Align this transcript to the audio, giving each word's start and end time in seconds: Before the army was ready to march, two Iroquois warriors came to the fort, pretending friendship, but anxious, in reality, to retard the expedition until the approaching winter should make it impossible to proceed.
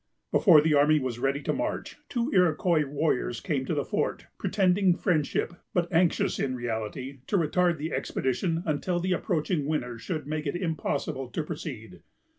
Before 0.31 0.61
the 0.61 0.73
army 0.73 0.97
was 0.99 1.19
ready 1.19 1.43
to 1.43 1.53
march, 1.53 1.97
two 2.09 2.31
Iroquois 2.33 2.85
warriors 2.85 3.39
came 3.39 3.65
to 3.67 3.75
the 3.75 3.85
fort, 3.85 4.25
pretending 4.39 4.95
friendship, 4.95 5.53
but 5.75 5.93
anxious, 5.93 6.39
in 6.39 6.55
reality, 6.55 7.19
to 7.27 7.37
retard 7.37 7.77
the 7.77 7.93
expedition 7.93 8.63
until 8.65 8.99
the 8.99 9.13
approaching 9.13 9.67
winter 9.67 9.99
should 9.99 10.25
make 10.25 10.47
it 10.47 10.55
impossible 10.55 11.27
to 11.29 11.43
proceed. 11.43 12.01